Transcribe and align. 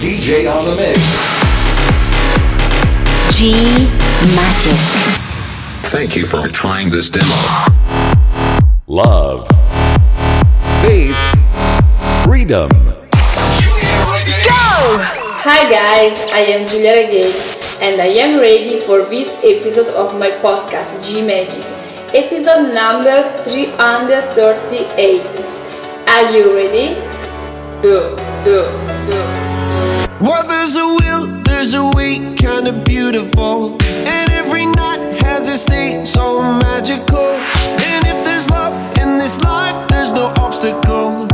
DJ 0.00 0.48
on 0.50 0.64
the 0.64 0.74
mix. 0.76 0.96
G 3.36 3.52
Magic. 4.34 4.78
Thank 5.92 6.16
you 6.16 6.26
for 6.26 6.48
trying 6.48 6.88
this 6.88 7.10
demo. 7.10 7.28
Love. 8.86 9.46
Faith. 10.80 11.20
Freedom. 12.24 12.70
Go! 12.72 13.12
Hi 15.44 15.68
guys, 15.68 16.24
I 16.32 16.48
am 16.48 16.66
Giulia 16.66 16.94
Regain 16.94 17.30
and 17.82 18.00
I 18.00 18.06
am 18.24 18.40
ready 18.40 18.80
for 18.80 19.02
this 19.02 19.36
episode 19.44 19.88
of 19.88 20.18
my 20.18 20.30
podcast 20.40 20.96
G 21.04 21.20
Magic, 21.20 21.62
episode 22.14 22.72
number 22.72 23.22
338. 23.44 25.20
Are 26.08 26.30
you 26.32 26.56
ready? 26.56 26.94
Do, 27.82 28.16
do, 28.44 28.64
do. 29.04 29.39
Well, 30.20 30.46
there's 30.46 30.76
a 30.76 30.84
will, 30.84 31.26
there's 31.44 31.72
a 31.72 31.86
way, 31.96 32.18
kinda 32.36 32.72
beautiful. 32.84 33.78
And 34.04 34.30
every 34.32 34.66
night 34.66 35.22
has 35.22 35.48
a 35.48 35.66
day, 35.66 36.04
so 36.04 36.42
magical. 36.42 37.30
And 37.88 38.00
if 38.04 38.22
there's 38.22 38.46
love 38.50 38.74
in 38.98 39.16
this 39.16 39.40
life, 39.40 39.88
there's 39.88 40.12
no 40.12 40.26
obstacle 40.36 41.26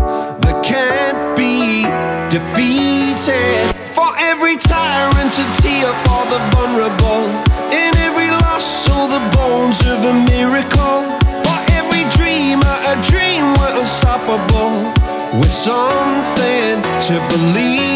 that 0.42 0.62
can't 0.62 1.36
be 1.36 1.82
defeated. 2.30 3.74
For 3.90 4.06
every 4.30 4.56
tyrant 4.56 5.34
to 5.34 5.44
tear 5.60 5.90
for 6.06 6.22
the 6.30 6.38
vulnerable. 6.54 7.26
In 7.74 7.90
every 8.06 8.30
loss, 8.42 8.88
all 8.88 9.08
the 9.08 9.24
bones 9.34 9.80
of 9.80 9.98
a 10.04 10.14
miracle. 10.30 11.02
For 11.42 11.58
every 11.74 12.04
dreamer, 12.14 12.76
a 12.92 12.96
dream 13.02 13.50
we're 13.58 13.80
unstoppable. 13.80 14.94
With 15.40 15.52
something 15.52 16.82
to 17.08 17.14
believe. 17.34 17.95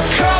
to 0.00 0.06
come 0.16 0.39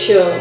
Magic 0.00 0.39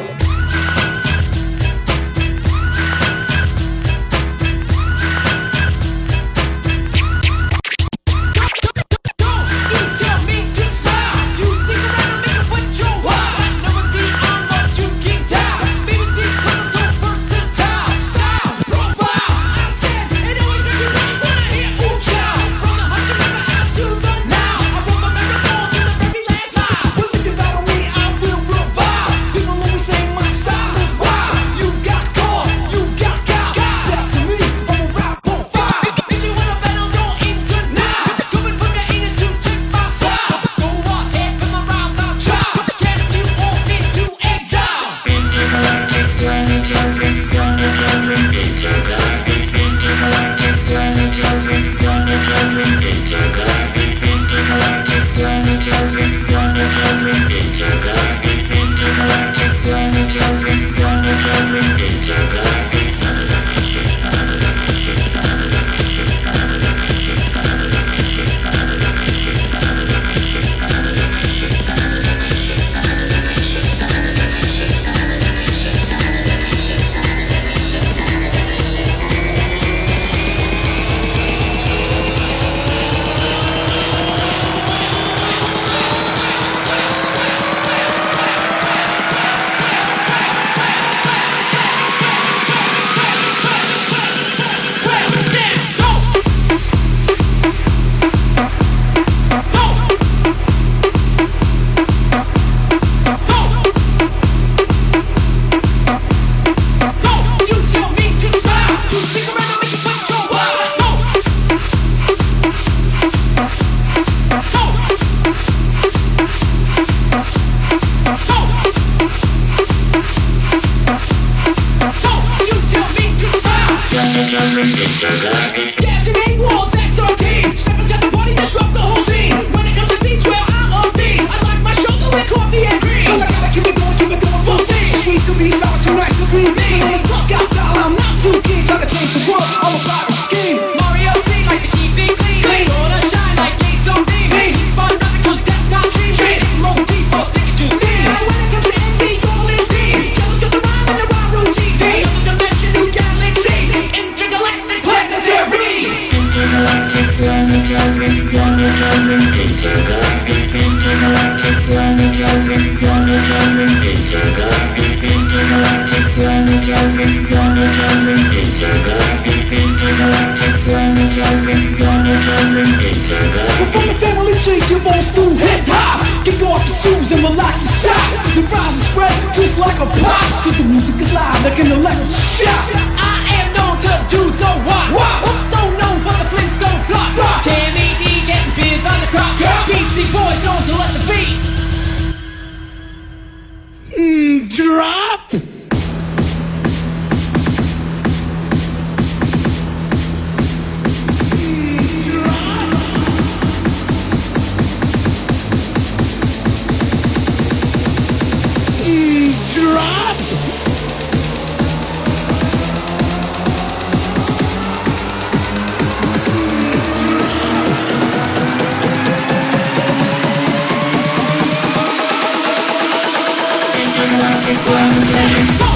magic 224.49 225.61
it. 225.61 225.69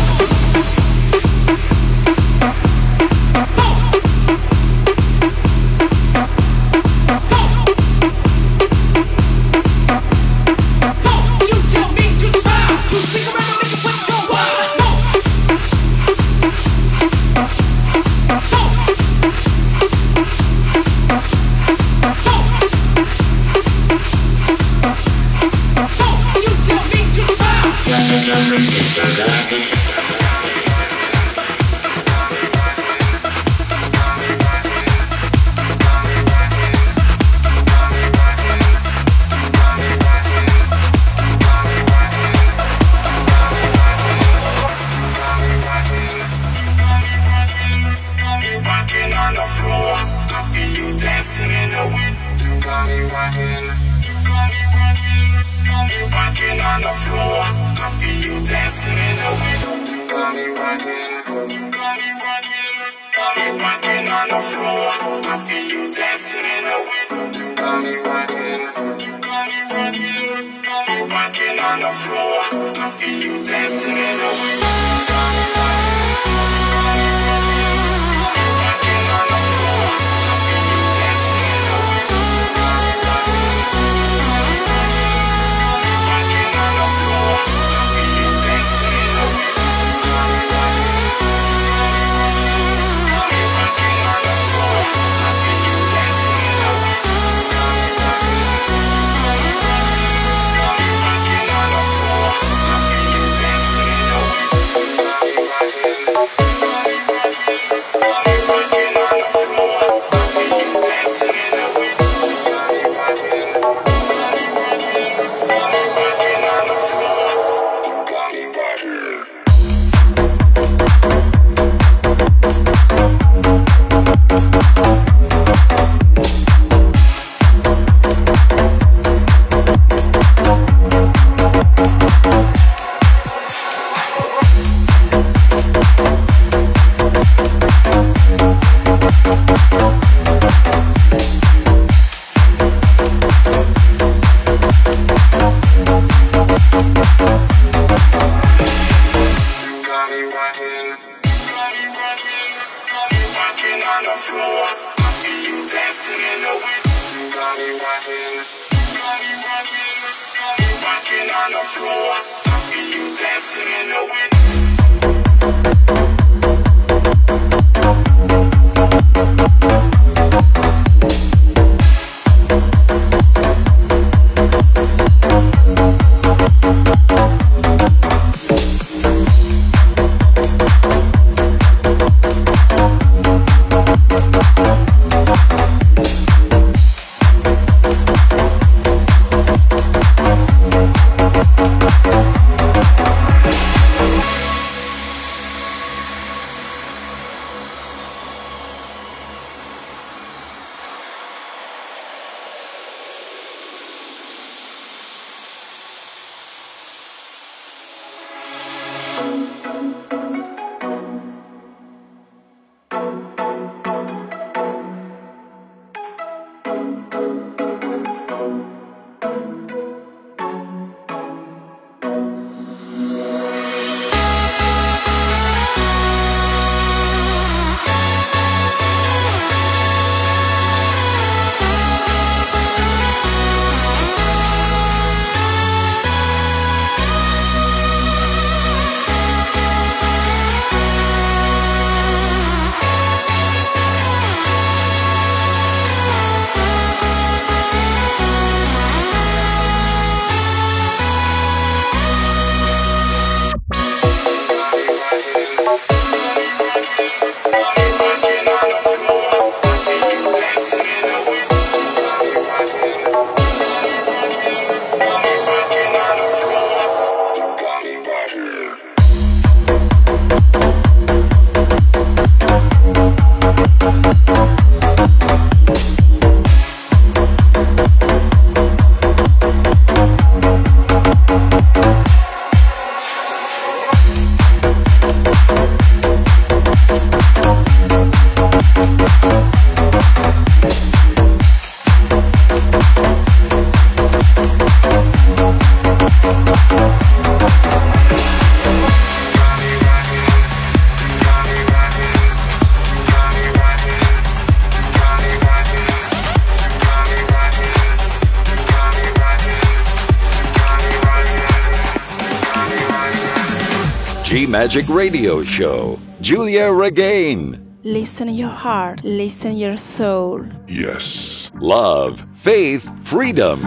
Magic 314.63 314.87
Radio 314.87 315.43
Show. 315.43 315.99
Giulia 316.21 316.71
Regain. 316.71 317.59
Listen 317.83 318.29
your 318.29 318.47
heart, 318.47 319.03
listen 319.03 319.57
your 319.57 319.75
soul. 319.75 320.45
Yes. 320.69 321.51
Love, 321.55 322.25
faith, 322.31 322.89
freedom. 323.05 323.59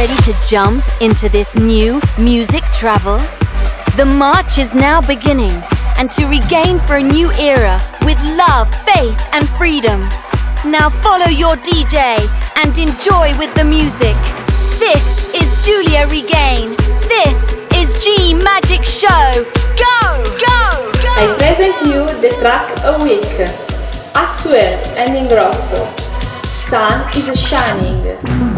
ready 0.00 0.22
to 0.22 0.34
jump 0.48 0.82
into 1.02 1.28
this 1.28 1.54
new 1.54 2.00
music 2.16 2.64
travel? 2.72 3.18
The 3.98 4.06
march 4.06 4.56
is 4.56 4.74
now 4.74 5.02
beginning, 5.02 5.52
and 5.98 6.10
to 6.12 6.24
regain 6.24 6.78
for 6.78 6.96
a 6.96 7.02
new 7.02 7.30
era 7.32 7.78
with 8.06 8.18
love, 8.34 8.68
faith, 8.86 9.20
and 9.34 9.46
freedom. 9.58 10.00
Now 10.64 10.88
follow 10.88 11.26
your 11.28 11.54
DJ 11.56 12.16
and 12.56 12.72
enjoy 12.78 13.36
with 13.36 13.54
the 13.54 13.64
music. 13.64 14.16
This 14.78 15.04
is 15.34 15.66
Giulia 15.66 16.06
Regain. 16.06 16.76
This 17.06 17.52
is 17.74 17.92
G 18.02 18.32
Magic 18.32 18.86
Show. 18.86 19.44
Go, 19.76 20.00
go, 20.46 20.64
go! 20.96 21.12
I 21.20 21.36
present 21.36 21.76
you 21.84 22.06
the 22.24 22.34
track 22.40 22.66
a 22.84 23.04
week. 23.04 23.36
Axwell 24.16 24.80
and 24.96 25.10
Ingrosso. 25.14 25.84
Sun 26.46 27.14
is 27.14 27.38
shining. 27.38 28.49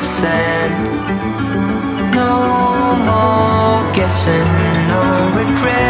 of 0.00 0.06
sand. 0.06 0.86
No 2.14 2.32
more 3.08 3.92
guessing, 3.92 4.48
no 4.88 5.02
regret. 5.36 5.89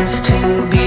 chance 0.00 0.18
to 0.26 0.66
be 0.70 0.79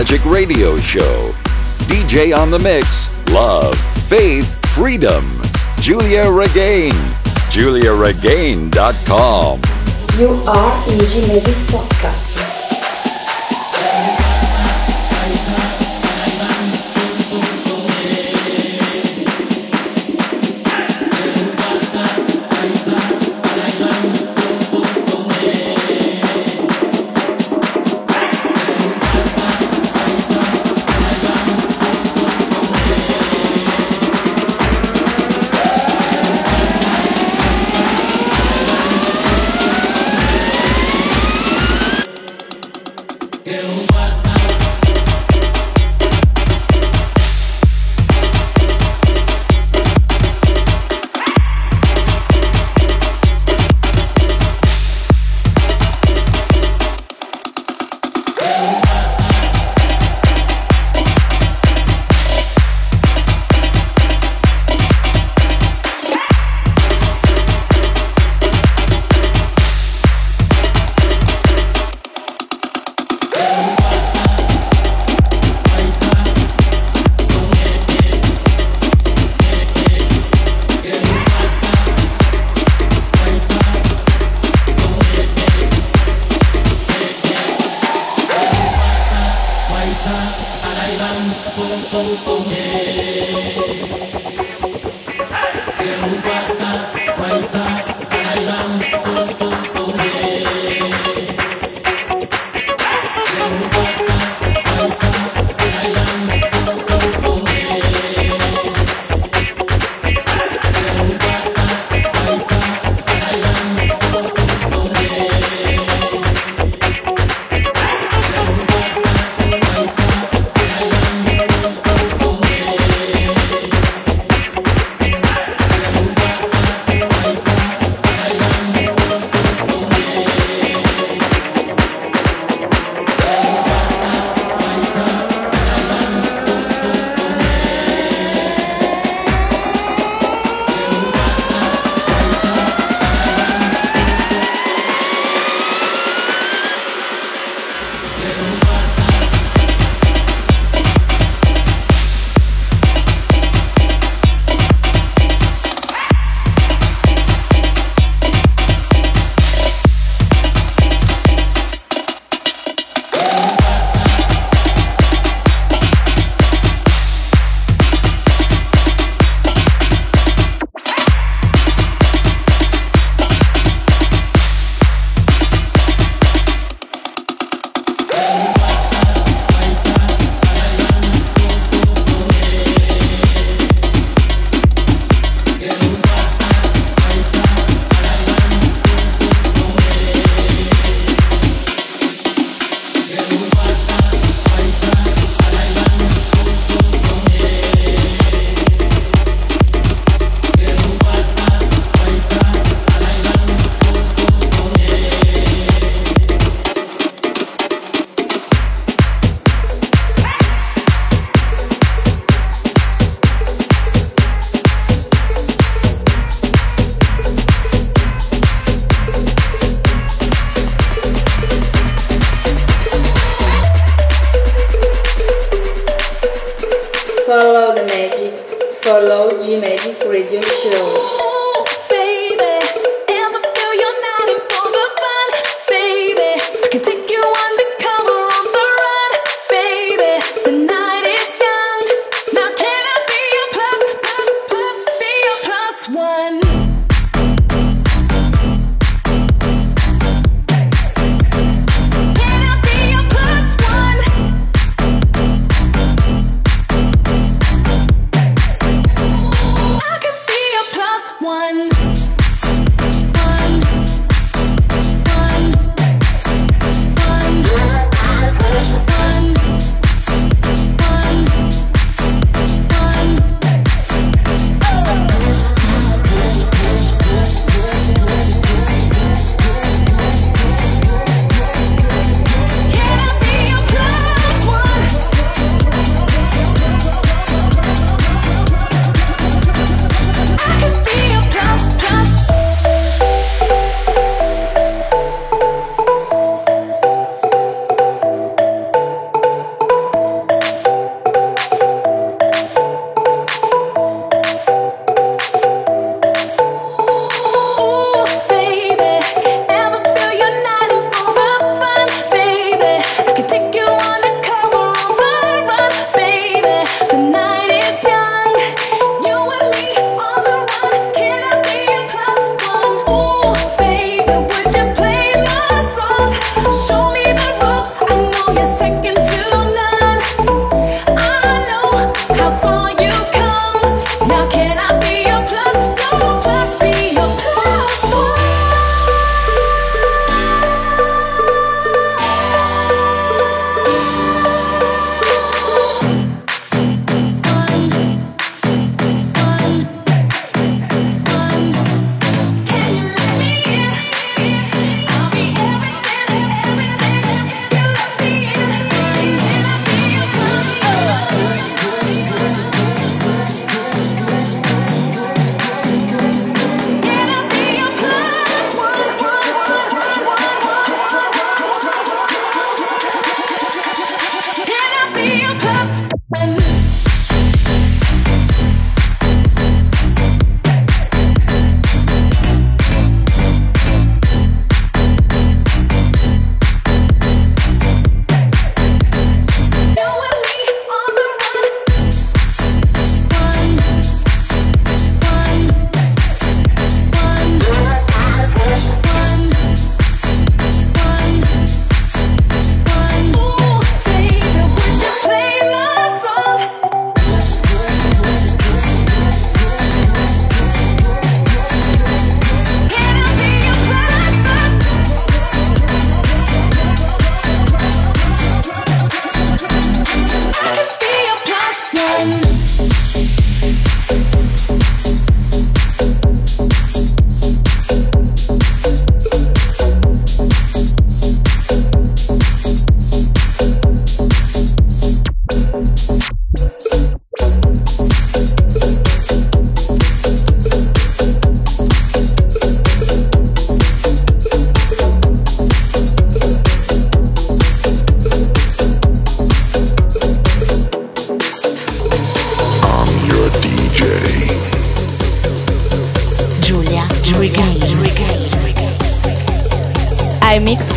Magic 0.00 0.24
Radio 0.24 0.78
Show. 0.78 1.34
DJ 1.80 2.34
on 2.34 2.50
the 2.50 2.58
Mix, 2.58 3.10
Love, 3.28 3.78
Faith, 4.08 4.48
Freedom, 4.74 5.22
Giulia 5.78 6.32
Regain, 6.32 6.94
GiuliaRegain.com. 7.52 9.60
You 10.18 10.28
are 10.48 10.86
Magic 10.88 11.56
Podcast. 11.68 12.29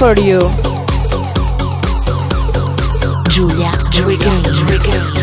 For 0.04 0.20
you. 0.20 0.42
Giulia 3.30 3.72
Regain. 4.06 4.44
some 4.44 5.23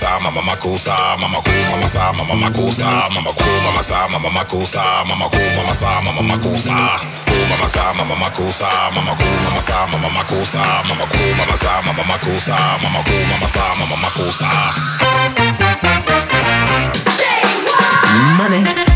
sa, 0.00 0.18
mama 0.18 0.40
makossa, 0.40 0.96
mama 1.20 1.42
cool, 1.44 1.64
mama 1.70 1.86
sa, 1.86 2.12
mama 2.12 2.34
makossa, 2.34 2.88
mama 3.12 3.32
cool, 3.36 3.60
mama 3.60 3.82
sa, 3.82 4.08
mama 4.08 4.30
makossa, 4.30 5.04
mama 5.04 5.28
cool, 5.28 5.50
mama 5.56 5.74
sa, 5.74 6.00
mama 6.00 6.22
makossa, 6.22 6.76
mama 7.50 7.68
sa, 7.68 7.92
mama 7.92 8.16
makossa, 8.16 8.68
mama 8.96 9.12
cool, 9.20 9.36
mama 9.44 9.60
sa, 9.60 9.86
mama 9.92 10.08
makossa, 10.08 10.64
mama 10.88 11.04
cool, 11.12 11.34
mama 11.36 11.56
sa, 11.56 11.82
mama 11.84 12.02
makossa, 12.08 12.56
mama 12.82 13.00
cool, 13.04 13.24
mama 13.28 13.48
sa, 13.48 13.64
mama 13.76 13.96
makossa. 14.00 14.48
Money. 18.38 18.89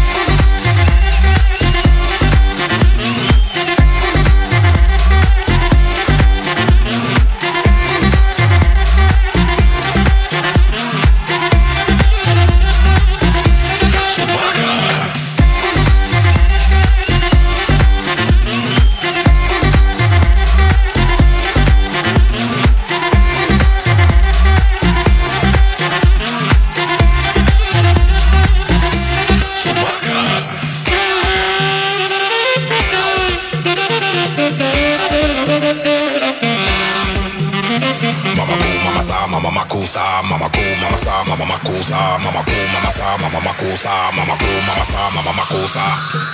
Mama 45.74 46.33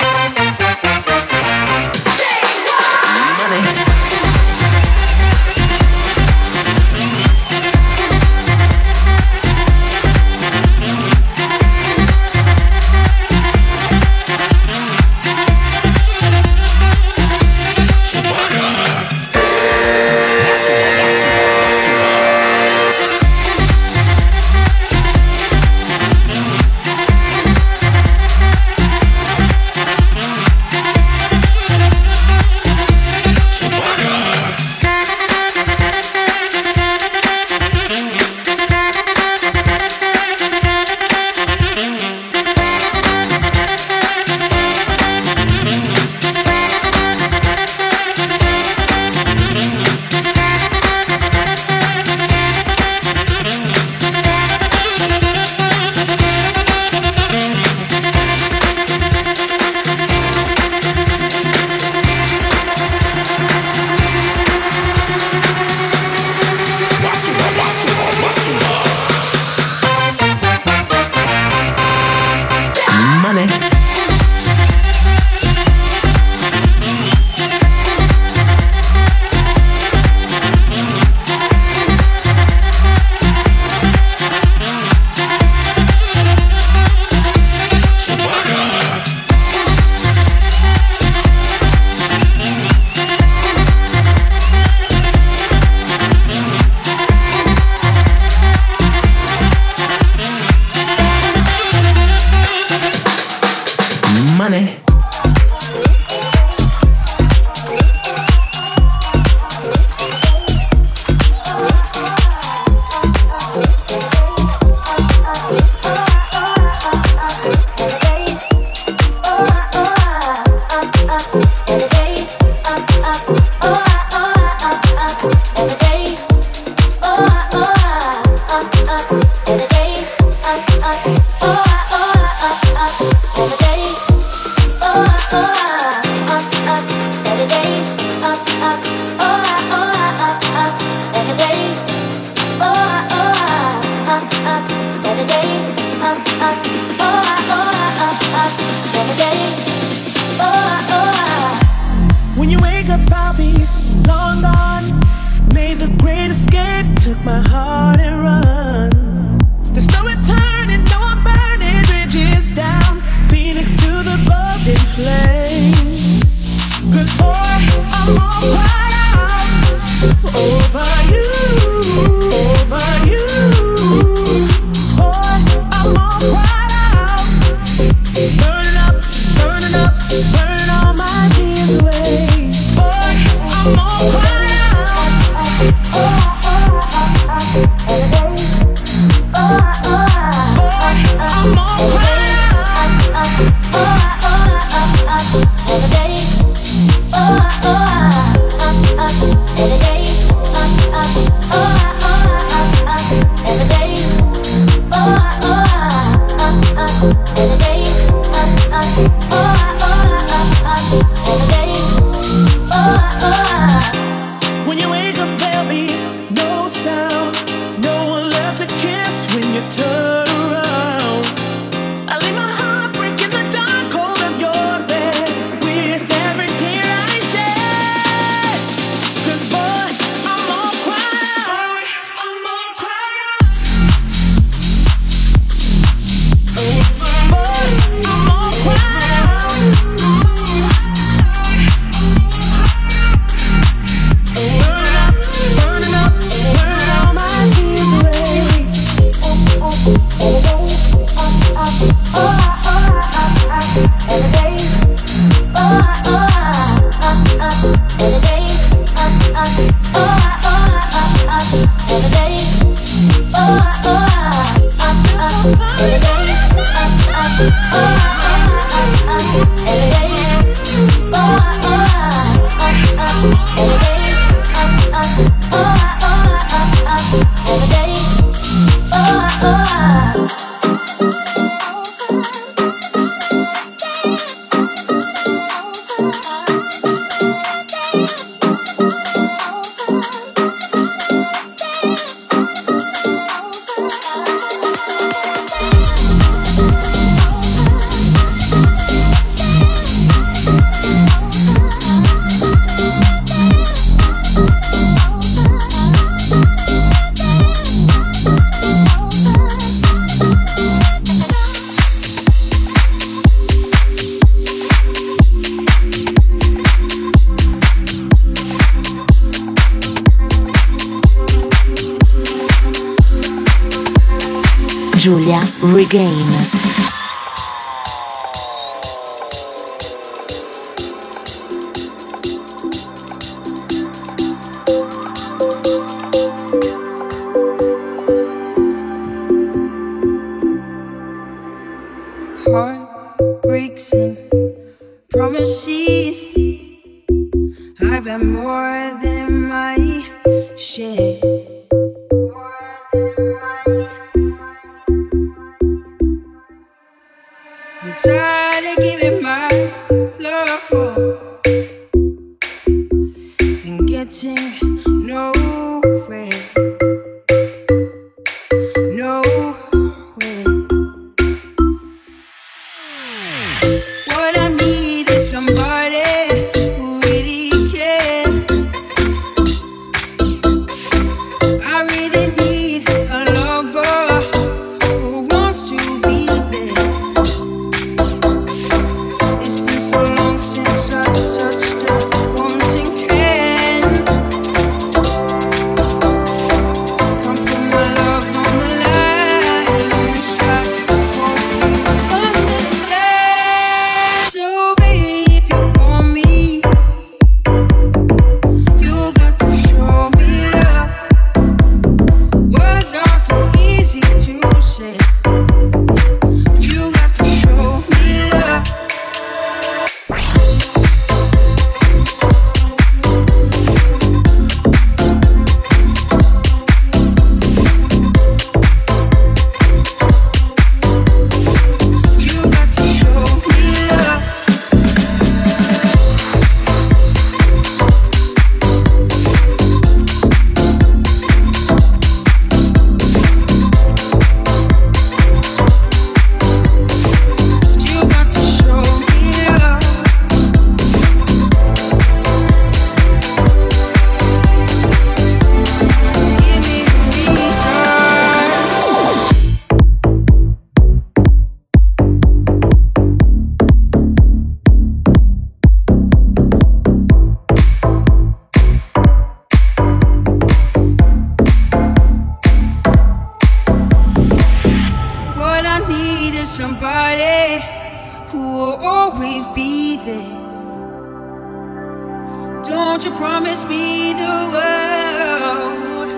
Don't 482.62 483.02
you 483.04 483.10
promise 483.12 483.64
me 483.64 484.12
the 484.12 484.50
world, 484.52 486.08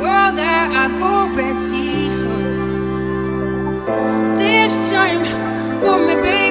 world 0.00 0.38
that 0.38 0.70
I've 0.72 1.02
already 1.02 2.08
heard. 2.24 3.86
This 4.36 4.90
time, 4.90 5.24
for 5.80 5.98
me, 6.06 6.14
baby. 6.22 6.49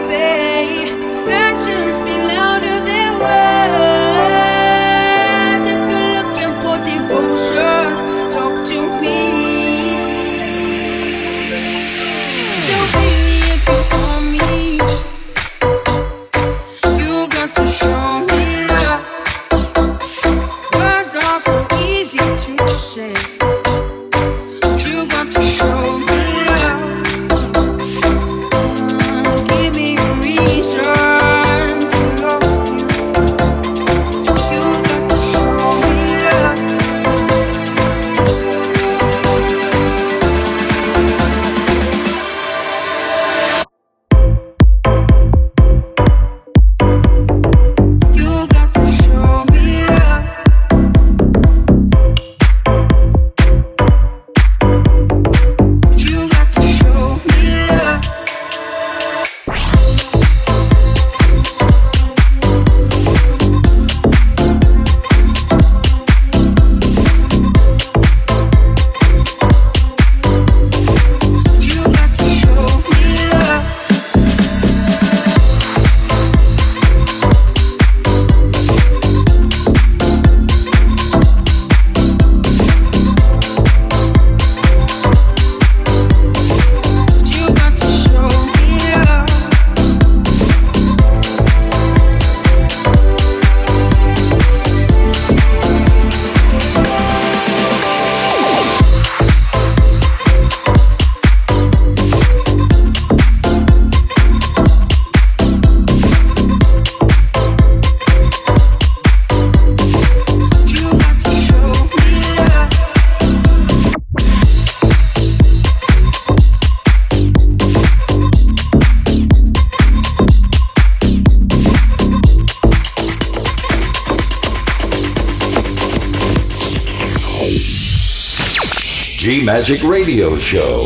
Magic 129.60 129.84
Radio 129.84 130.38
Show. 130.38 130.86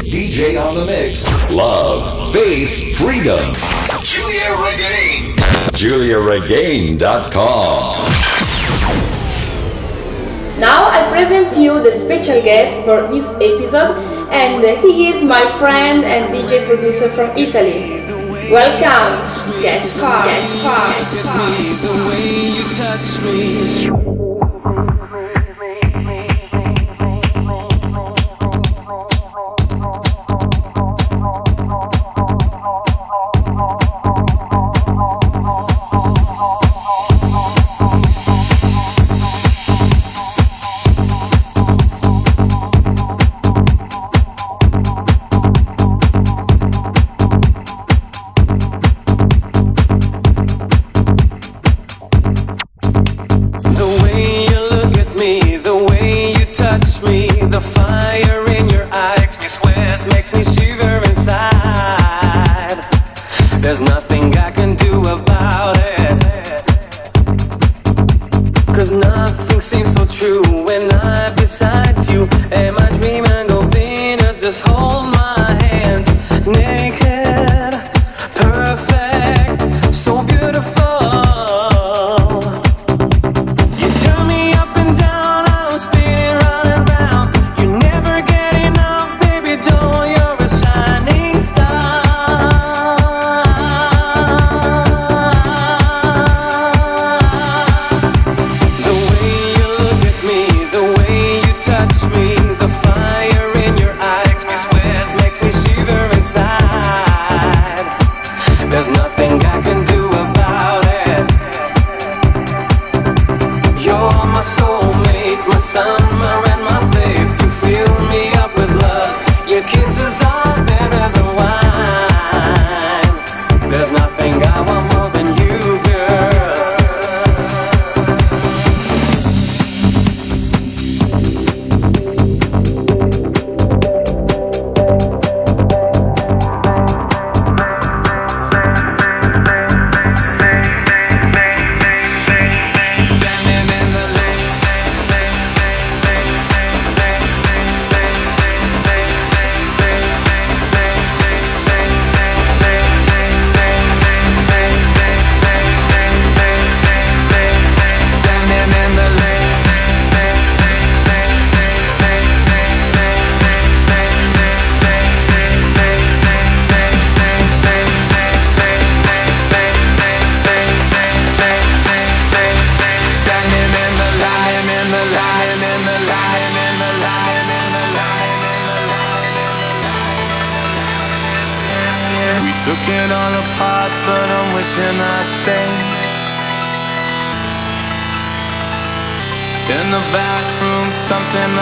DJ 0.00 0.56
on 0.58 0.76
the 0.76 0.86
mix. 0.86 1.30
Love, 1.50 2.32
faith, 2.32 2.96
freedom. 2.96 3.52
Giulia 4.02 4.56
Regain. 4.64 5.36
GiuliaRegain.com. 5.76 7.96
Now 10.58 10.88
I 10.88 11.06
present 11.12 11.54
you 11.58 11.82
the 11.82 11.92
special 11.92 12.40
guest 12.40 12.80
for 12.86 13.06
this 13.12 13.28
episode, 13.42 13.98
and 14.32 14.64
he 14.80 15.08
is 15.08 15.22
my 15.22 15.44
friend 15.58 16.02
and 16.02 16.32
DJ 16.34 16.64
producer 16.66 17.10
from 17.10 17.36
Italy. 17.36 18.00
Welcome. 18.50 19.20
Get 19.60 19.86
far. 19.90 20.24
Get 20.24 20.50
far. 20.62 20.94
Get 21.12 21.26
far. 23.90 24.23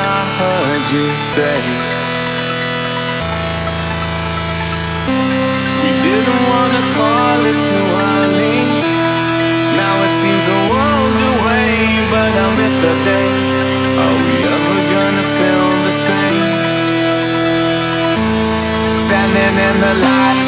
I 0.03 0.21
heard 0.39 0.85
you 0.95 1.07
say. 1.35 1.59
You 5.85 5.95
didn't 6.07 6.43
wanna 6.51 6.83
call 6.99 7.39
it 7.51 7.59
too 7.71 7.87
early. 8.11 8.59
Now 9.79 9.95
it 10.07 10.15
seems 10.23 10.47
a 10.59 10.61
world 10.73 11.19
away 11.35 11.71
But 12.13 12.33
I 12.45 12.47
miss 12.59 12.75
the 12.85 12.95
day. 13.11 13.31
Are 14.03 14.19
we 14.27 14.35
ever 14.57 14.79
gonna 14.95 15.27
feel 15.39 15.69
the 15.87 15.95
same? 16.09 16.51
Standing 19.03 19.55
in 19.69 19.77
the 19.87 19.95
light 20.07 20.42